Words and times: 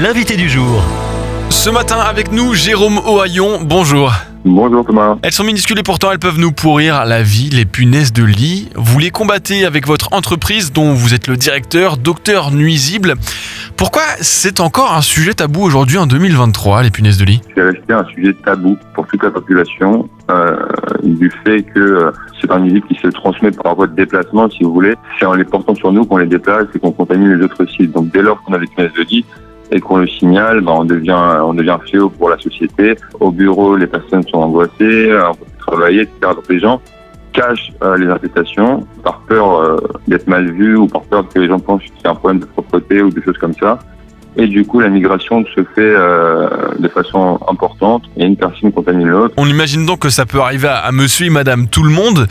l'invité 0.00 0.36
du 0.36 0.48
jour. 0.48 0.82
Ce 1.50 1.70
matin 1.70 1.96
avec 1.98 2.30
nous, 2.30 2.54
Jérôme 2.54 2.98
Ohaillon. 2.98 3.58
Bonjour. 3.62 4.12
Bonjour 4.44 4.84
Thomas. 4.84 5.16
Elles 5.22 5.32
sont 5.32 5.42
minuscules 5.42 5.78
et 5.78 5.82
pourtant 5.82 6.12
elles 6.12 6.20
peuvent 6.20 6.38
nous 6.38 6.52
pourrir 6.52 7.04
la 7.04 7.22
vie, 7.22 7.50
les 7.50 7.64
punaises 7.64 8.12
de 8.12 8.22
lit. 8.22 8.68
Vous 8.76 9.00
les 9.00 9.10
combattez 9.10 9.64
avec 9.64 9.86
votre 9.86 10.12
entreprise 10.12 10.72
dont 10.72 10.92
vous 10.92 11.14
êtes 11.14 11.26
le 11.26 11.36
directeur, 11.36 11.96
Docteur 11.96 12.52
Nuisible. 12.52 13.14
Pourquoi 13.76 14.02
c'est 14.20 14.60
encore 14.60 14.94
un 14.94 15.00
sujet 15.00 15.34
tabou 15.34 15.62
aujourd'hui 15.62 15.98
en 15.98 16.06
2023, 16.06 16.84
les 16.84 16.90
punaises 16.90 17.18
de 17.18 17.24
lit? 17.24 17.40
C'est 17.56 17.62
resté 17.62 17.92
un 17.92 18.04
sujet 18.04 18.34
tabou 18.44 18.78
pour 18.94 19.06
toute 19.08 19.22
la 19.22 19.30
population 19.30 20.08
euh, 20.30 20.56
du 21.02 21.32
fait 21.44 21.62
que 21.62 21.80
euh, 21.80 22.12
c'est 22.40 22.50
un 22.52 22.60
nuisible 22.60 22.86
qui 22.86 22.94
se 22.94 23.08
transmet 23.08 23.50
par 23.50 23.74
voie 23.74 23.88
de 23.88 23.96
déplacement, 23.96 24.48
si 24.48 24.62
vous 24.62 24.72
voulez. 24.72 24.94
C'est 25.18 25.26
en 25.26 25.34
les 25.34 25.44
portant 25.44 25.74
sur 25.74 25.90
nous 25.90 26.04
qu'on 26.04 26.18
les 26.18 26.26
déplace 26.26 26.66
et 26.74 26.78
qu'on 26.78 26.92
contamine 26.92 27.34
les 27.34 27.44
autres 27.44 27.66
sites. 27.66 27.90
Donc 27.92 28.12
dès 28.12 28.22
lors 28.22 28.40
qu'on 28.42 28.52
a 28.52 28.58
des 28.58 28.66
punaises 28.66 28.92
de 28.92 29.02
lit, 29.02 29.24
et 29.70 29.80
qu'on 29.80 29.98
le 29.98 30.08
signale, 30.08 30.60
ben, 30.60 30.72
on 30.72 30.84
devient 30.84 31.18
on 31.42 31.54
devient 31.54 31.78
fléau 31.86 32.08
pour 32.08 32.30
la 32.30 32.38
société. 32.38 32.96
Au 33.20 33.30
bureau, 33.30 33.76
les 33.76 33.86
personnes 33.86 34.26
sont 34.28 34.38
angoissées, 34.38 35.12
on 35.30 35.34
peut 35.34 35.44
travailler, 35.58 36.02
etc. 36.02 36.16
Donc 36.34 36.48
les 36.48 36.60
gens 36.60 36.80
cachent 37.32 37.72
euh, 37.82 37.96
les 37.96 38.06
infestations 38.06 38.86
par 39.02 39.20
peur 39.20 39.60
euh, 39.60 39.76
d'être 40.06 40.26
mal 40.26 40.50
vus 40.52 40.76
ou 40.76 40.86
par 40.86 41.02
peur 41.02 41.28
que 41.28 41.38
les 41.38 41.48
gens 41.48 41.58
pensent 41.58 41.82
y 42.04 42.06
a 42.06 42.10
un 42.10 42.14
problème 42.14 42.40
de 42.40 42.46
propreté 42.46 43.02
ou 43.02 43.10
des 43.10 43.22
choses 43.22 43.38
comme 43.38 43.54
ça. 43.54 43.78
Et 44.36 44.46
du 44.46 44.64
coup, 44.64 44.80
la 44.80 44.88
migration 44.88 45.44
se 45.44 45.62
fait 45.74 45.80
euh, 45.80 46.48
de 46.78 46.88
façon 46.88 47.40
importante 47.48 48.04
et 48.16 48.24
une 48.24 48.36
personne 48.36 48.70
contamine 48.72 49.08
l'autre. 49.08 49.34
On 49.36 49.46
imagine 49.46 49.84
donc 49.84 50.00
que 50.00 50.10
ça 50.10 50.26
peut 50.26 50.40
arriver 50.40 50.68
à, 50.68 50.78
à 50.78 50.92
monsieur 50.92 51.26
et 51.26 51.30
madame 51.30 51.66
tout 51.66 51.82
le 51.82 51.90
monde. 51.90 52.28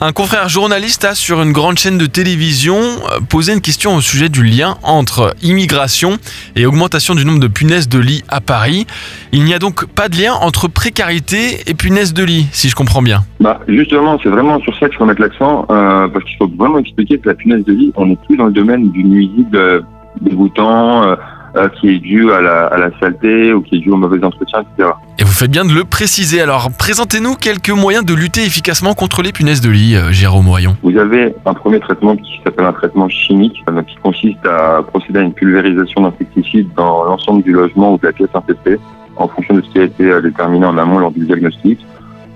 Un 0.00 0.10
confrère 0.10 0.48
journaliste 0.48 1.04
a, 1.04 1.14
sur 1.14 1.40
une 1.40 1.52
grande 1.52 1.78
chaîne 1.78 1.98
de 1.98 2.06
télévision, 2.06 2.74
euh, 2.74 3.20
posé 3.28 3.52
une 3.52 3.60
question 3.60 3.94
au 3.94 4.00
sujet 4.00 4.28
du 4.28 4.42
lien 4.42 4.76
entre 4.82 5.36
immigration 5.40 6.18
et 6.56 6.66
augmentation 6.66 7.14
du 7.14 7.24
nombre 7.24 7.38
de 7.38 7.46
punaises 7.46 7.88
de 7.88 8.00
lit 8.00 8.24
à 8.28 8.40
Paris. 8.40 8.88
Il 9.30 9.44
n'y 9.44 9.54
a 9.54 9.60
donc 9.60 9.86
pas 9.86 10.08
de 10.08 10.16
lien 10.16 10.34
entre 10.34 10.66
précarité 10.66 11.60
et 11.68 11.74
punaises 11.74 12.12
de 12.12 12.24
lit, 12.24 12.48
si 12.50 12.68
je 12.68 12.74
comprends 12.74 13.02
bien. 13.02 13.20
Bah, 13.38 13.60
justement, 13.68 14.18
c'est 14.20 14.30
vraiment 14.30 14.60
sur 14.62 14.76
ça 14.78 14.88
qu'il 14.88 14.98
faut 14.98 15.04
mettre 15.04 15.20
l'accent, 15.20 15.64
euh, 15.70 16.08
parce 16.08 16.24
qu'il 16.24 16.36
faut 16.38 16.50
vraiment 16.58 16.78
expliquer 16.78 17.18
que 17.18 17.28
la 17.28 17.36
punaise 17.36 17.64
de 17.64 17.72
lit, 17.72 17.92
on 17.94 18.06
n'est 18.06 18.18
plus 18.26 18.36
dans 18.36 18.46
le 18.46 18.52
domaine 18.52 18.90
du 18.90 19.04
nuisible 19.04 19.56
euh, 19.56 19.80
dégoûtant, 20.22 21.04
euh, 21.04 21.14
euh, 21.56 21.68
qui 21.68 21.88
est 21.90 21.98
dû 21.98 22.32
à 22.32 22.40
la, 22.40 22.66
à 22.66 22.78
la 22.78 22.90
saleté 22.98 23.52
ou 23.52 23.62
qui 23.62 23.76
est 23.76 23.78
dû 23.78 23.90
au 23.90 23.96
mauvais 23.96 24.22
entretien, 24.24 24.60
etc. 24.62 24.90
Et 25.18 25.24
vous 25.24 25.32
faites 25.32 25.50
bien 25.50 25.64
de 25.64 25.72
le 25.72 25.84
préciser. 25.84 26.40
Alors, 26.40 26.70
présentez-nous 26.76 27.34
quelques 27.34 27.70
moyens 27.70 28.04
de 28.04 28.14
lutter 28.14 28.44
efficacement 28.44 28.94
contre 28.94 29.22
les 29.22 29.32
punaises 29.32 29.60
de 29.60 29.70
lit, 29.70 29.96
euh, 29.96 30.10
Jérôme 30.12 30.46
Moyon. 30.46 30.76
Vous 30.82 30.96
avez 30.98 31.34
un 31.46 31.54
premier 31.54 31.80
traitement 31.80 32.16
qui 32.16 32.40
s'appelle 32.44 32.66
un 32.66 32.72
traitement 32.72 33.08
chimique, 33.08 33.62
euh, 33.70 33.82
qui 33.82 33.96
consiste 33.96 34.44
à 34.46 34.82
procéder 34.82 35.20
à 35.20 35.22
une 35.22 35.32
pulvérisation 35.32 36.02
d'insecticides 36.02 36.68
dans 36.76 37.04
l'ensemble 37.04 37.42
du 37.42 37.52
logement 37.52 37.94
ou 37.94 37.98
de 37.98 38.06
la 38.06 38.12
pièce 38.12 38.30
infestée, 38.34 38.78
en 39.16 39.28
fonction 39.28 39.54
de 39.54 39.62
ce 39.62 39.70
qui 39.70 39.78
a 39.78 39.84
été 39.84 40.10
euh, 40.10 40.20
déterminé 40.20 40.66
en 40.66 40.76
amont 40.76 40.98
lors 40.98 41.12
du 41.12 41.24
diagnostic. 41.24 41.78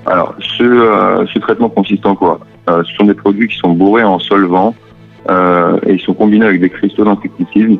Alors, 0.06 0.34
ce, 0.56 0.62
euh, 0.62 1.27
ce 1.27 1.39
traitement 1.39 1.69
consiste 1.69 2.06
en 2.06 2.14
quoi? 2.14 2.41
Euh, 2.70 2.83
Ce 2.84 2.94
sont 2.94 3.05
des 3.05 3.14
produits 3.14 3.48
qui 3.48 3.56
sont 3.58 3.70
bourrés 3.70 4.05
en 4.05 4.19
solvant 4.19 4.74
euh, 5.28 5.78
et 5.86 5.94
ils 5.94 6.00
sont 6.00 6.14
combinés 6.14 6.46
avec 6.46 6.61
des 6.61 6.70
cristaux 6.70 7.05
d'insecticides 7.05 7.78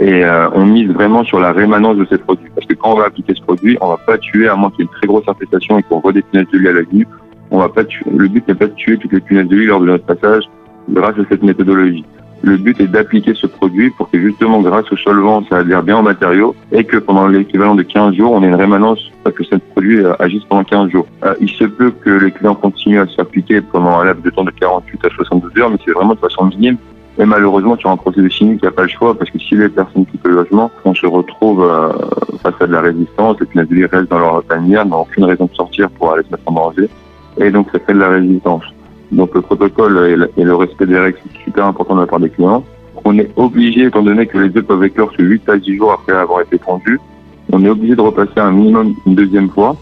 et 0.00 0.24
euh, 0.24 0.48
on 0.54 0.64
mise 0.64 0.88
vraiment 0.88 1.24
sur 1.24 1.38
la 1.40 1.52
rémanence 1.52 1.96
de 1.98 2.06
ces 2.10 2.16
produits. 2.16 2.50
Parce 2.54 2.66
que 2.66 2.74
quand 2.74 2.92
on 2.92 2.96
va 2.96 3.04
appliquer 3.04 3.34
ce 3.34 3.42
produit, 3.42 3.76
on 3.82 3.88
va 3.88 3.98
pas 3.98 4.16
tuer, 4.16 4.48
à 4.48 4.56
moins 4.56 4.70
qu'il 4.70 4.80
y 4.80 4.82
ait 4.82 4.90
une 4.90 4.98
très 4.98 5.06
grosse 5.06 5.28
infestation 5.28 5.78
et 5.78 5.82
qu'on 5.82 6.00
voit 6.00 6.12
de 6.12 6.22
lit 6.32 6.68
à 6.68 6.72
la 6.72 6.80
vue, 6.80 7.06
on 7.50 7.58
va 7.58 7.68
pas 7.68 7.84
tuer. 7.84 8.06
Le 8.10 8.28
but 8.28 8.46
n'est 8.48 8.54
pas 8.54 8.66
de 8.66 8.74
tuer 8.74 8.96
toutes 8.96 9.12
les 9.12 9.20
punaises 9.20 9.48
de 9.48 9.56
lit 9.56 9.66
lors 9.66 9.80
de 9.80 9.86
notre 9.86 10.04
passage 10.04 10.44
grâce 10.88 11.18
à 11.18 11.22
cette 11.28 11.42
méthodologie. 11.42 12.04
Le 12.42 12.56
but 12.56 12.80
est 12.80 12.86
d'appliquer 12.86 13.34
ce 13.34 13.46
produit 13.46 13.90
pour 13.90 14.10
que 14.10 14.18
justement 14.18 14.62
grâce 14.62 14.90
au 14.90 14.96
solvant, 14.96 15.44
ça 15.50 15.58
adhère 15.58 15.82
bien 15.82 15.98
au 15.98 16.02
matériau 16.02 16.54
et 16.72 16.84
que 16.84 16.96
pendant 16.96 17.26
l'équivalent 17.28 17.74
de 17.74 17.82
15 17.82 18.14
jours, 18.14 18.32
on 18.32 18.42
ait 18.42 18.48
une 18.48 18.54
rémanence 18.54 19.10
parce 19.22 19.36
que 19.36 19.44
ce 19.44 19.56
produit 19.56 19.98
euh, 19.98 20.14
agisse 20.18 20.44
pendant 20.44 20.64
15 20.64 20.90
jours. 20.90 21.06
Euh, 21.26 21.34
il 21.42 21.50
se 21.50 21.64
peut 21.64 21.90
que 21.90 22.08
les 22.08 22.30
clients 22.30 22.54
continuent 22.54 23.02
à 23.02 23.06
s'appliquer 23.08 23.60
pendant 23.60 23.98
un 23.98 24.06
laps 24.06 24.24
de 24.24 24.30
temps 24.30 24.44
de 24.44 24.50
48 24.52 25.04
à 25.04 25.10
72 25.10 25.58
heures, 25.58 25.68
mais 25.68 25.76
c'est 25.84 25.92
vraiment 25.92 26.14
de 26.14 26.20
façon 26.20 26.46
minime. 26.46 26.78
Et 27.20 27.26
malheureusement, 27.26 27.76
sur 27.76 27.90
un 27.90 27.98
procédé 27.98 28.30
chimique, 28.30 28.60
il 28.62 28.64
n'y 28.64 28.68
a 28.68 28.72
pas 28.72 28.84
le 28.84 28.88
choix 28.88 29.14
parce 29.14 29.30
que 29.30 29.38
si 29.38 29.54
les 29.54 29.68
personnes 29.68 30.06
quittent 30.06 30.26
le 30.26 30.36
logement, 30.36 30.70
on 30.86 30.94
se 30.94 31.06
retrouve 31.06 31.62
euh, 31.62 31.92
face 32.42 32.54
à 32.60 32.66
de 32.66 32.72
la 32.72 32.80
résistance, 32.80 33.36
les 33.54 33.64
lit 33.64 33.84
restent 33.84 34.08
dans 34.08 34.18
leur 34.18 34.42
tanière, 34.44 34.86
n'ont 34.86 35.02
aucune 35.02 35.24
raison 35.24 35.44
de 35.44 35.54
sortir 35.54 35.90
pour 35.90 36.12
aller 36.12 36.22
se 36.22 36.30
mettre 36.30 36.44
en 36.46 36.52
danger. 36.52 36.88
Et 37.36 37.50
donc, 37.50 37.68
ça 37.72 37.78
fait 37.78 37.92
de 37.92 37.98
la 37.98 38.08
résistance. 38.08 38.64
Donc, 39.12 39.34
le 39.34 39.42
protocole 39.42 40.30
et 40.34 40.42
le, 40.44 40.54
respect 40.54 40.86
des 40.86 40.98
règles, 40.98 41.18
c'est 41.22 41.44
super 41.44 41.66
important 41.66 41.94
de 41.94 42.00
la 42.00 42.06
part 42.06 42.20
des 42.20 42.30
clients. 42.30 42.64
On 43.04 43.18
est 43.18 43.30
obligé, 43.36 43.84
étant 43.84 44.02
donné 44.02 44.26
que 44.26 44.38
les 44.38 44.56
œufs 44.56 44.64
peuvent 44.64 44.84
éclore 44.84 45.10
sur 45.12 45.20
8 45.20 45.46
à 45.50 45.58
10 45.58 45.76
jours 45.76 45.92
après 45.92 46.14
avoir 46.14 46.40
été 46.40 46.56
pondus, 46.56 46.98
on 47.52 47.62
est 47.62 47.68
obligé 47.68 47.96
de 47.96 48.00
repasser 48.00 48.38
un 48.38 48.52
minimum 48.52 48.94
une 49.06 49.14
deuxième 49.14 49.50
fois 49.50 49.76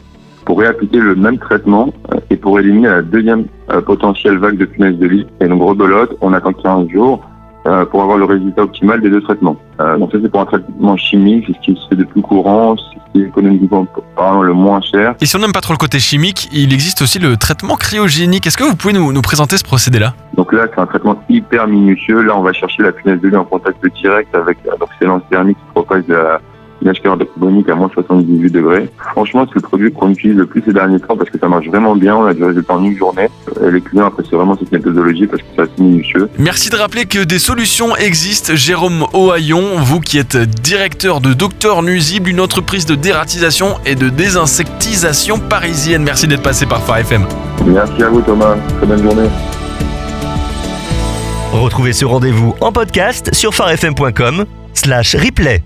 pour 0.45 0.59
réappliquer 0.59 0.99
le 0.99 1.15
même 1.15 1.39
traitement 1.39 1.93
euh, 2.13 2.19
et 2.31 2.37
pour 2.37 2.59
éliminer 2.59 2.89
la 2.89 3.03
deuxième 3.03 3.45
euh, 3.71 3.81
potentielle 3.81 4.39
vague 4.39 4.57
de 4.57 4.65
punaises 4.65 4.99
de 4.99 5.07
lit. 5.07 5.27
Et 5.41 5.49
donc, 5.49 5.63
rebelote, 5.63 6.17
on 6.21 6.33
attend 6.33 6.53
15 6.53 6.89
jours 6.89 7.21
euh, 7.67 7.85
pour 7.85 8.03
avoir 8.03 8.17
le 8.17 8.25
résultat 8.25 8.63
optimal 8.63 9.01
des 9.01 9.11
deux 9.11 9.21
traitements. 9.21 9.57
Euh, 9.81 9.99
donc 9.99 10.11
ça, 10.13 10.19
c'est 10.23 10.31
pour 10.31 10.41
un 10.41 10.47
traitement 10.47 10.97
chimique, 10.97 11.45
c'est 11.47 11.53
ce 11.55 11.61
qui 11.61 11.75
se 11.75 11.89
fait 11.89 11.97
de 11.97 12.05
plus 12.05 12.23
courant, 12.23 12.77
c'est 12.77 12.99
ce 12.99 13.13
qui 13.13 13.23
est 13.23 13.29
économiquement 13.29 13.87
parlant 14.17 14.43
le 14.43 14.55
moins 14.55 14.81
cher. 14.81 15.15
Et 15.21 15.27
si 15.27 15.37
on 15.37 15.41
n'aime 15.41 15.53
pas 15.53 15.61
trop 15.61 15.75
le 15.75 15.79
côté 15.79 15.99
chimique, 15.99 16.49
il 16.53 16.73
existe 16.73 17.03
aussi 17.03 17.19
le 17.19 17.37
traitement 17.37 17.77
cryogénique. 17.77 18.47
Est-ce 18.47 18.57
que 18.57 18.65
vous 18.65 18.77
pouvez 18.77 18.95
nous, 18.95 19.13
nous 19.13 19.23
présenter 19.23 19.59
ce 19.59 19.65
procédé-là? 19.65 20.15
Donc 20.35 20.53
là, 20.53 20.67
c'est 20.73 20.81
un 20.81 20.87
traitement 20.87 21.23
hyper 21.29 21.67
minutieux. 21.67 22.23
Là, 22.23 22.39
on 22.39 22.43
va 22.43 22.53
chercher 22.53 22.83
la 22.83 22.93
punaise 22.93 23.21
de 23.21 23.29
lit 23.29 23.37
en 23.37 23.45
contact 23.45 23.85
direct 24.01 24.35
avec 24.35 24.57
euh, 24.67 24.71
donc 24.79 24.89
c'est 24.99 25.29
thermique 25.29 25.59
qui 25.59 25.73
propage 25.75 26.07
de 26.07 26.15
la 26.15 26.41
l'acheteur 26.83 27.17
carbonique 27.19 27.69
à 27.69 27.75
moins 27.75 27.91
78 27.93 28.51
degrés. 28.51 28.89
Franchement, 29.13 29.47
c'est 29.49 29.57
le 29.57 29.61
produit 29.61 29.93
qu'on 29.93 30.11
utilise 30.11 30.37
le 30.37 30.47
plus 30.47 30.63
ces 30.65 30.73
derniers 30.73 31.01
temps 31.01 31.17
parce 31.17 31.31
que 31.31 31.39
ça 31.39 31.49
marche 31.49 31.67
vraiment 31.67 31.97
bien. 31.97 32.17
On 32.17 32.27
a 32.27 32.35
du 32.35 32.45
résultat 32.45 32.75
en 32.75 32.85
une 32.85 32.97
journée. 32.97 33.29
Et 33.65 33.71
les 33.71 33.81
clients 33.81 34.07
apprécient 34.07 34.37
vraiment 34.37 34.57
cette 34.59 34.73
méthodologie 34.73 35.27
parce 35.27 35.43
que 35.43 35.49
c'est 35.55 35.63
assez 35.63 35.83
minutieux. 35.83 36.29
Merci 36.39 36.71
de 36.71 36.77
rappeler 36.77 37.07
que 37.07 37.25
des 37.25 37.39
solutions 37.39 37.97
existent. 37.97 38.55
Jérôme 38.55 39.05
Ohaillon, 39.13 39.79
vous 39.79 40.01
qui 40.01 40.19
êtes 40.19 40.37
directeur 40.37 41.21
de 41.21 41.33
Docteur 41.33 41.83
Nuisible, 41.83 42.31
une 42.31 42.41
entreprise 42.41 42.87
de 42.87 42.95
dératisation 42.95 43.77
et 43.87 43.95
de 43.95 44.09
désinsectisation 44.09 45.39
parisienne. 45.39 46.03
Merci 46.03 46.27
d'être 46.27 46.43
passé 46.43 46.67
par 46.67 46.83
Phare 46.83 46.99
FM. 46.99 47.25
Merci 47.67 48.03
à 48.03 48.09
vous, 48.09 48.21
Thomas. 48.23 48.57
Très 48.79 48.87
bonne 48.87 49.03
journée. 49.03 49.29
Retrouvez 51.53 51.93
ce 51.93 52.05
rendez-vous 52.05 52.55
en 52.61 52.73
podcast 52.73 53.35
sur 53.35 53.55
farfm.com 53.55 54.45
slash 54.75 55.17
replay. 55.17 55.63